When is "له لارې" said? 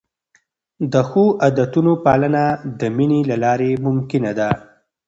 3.29-3.71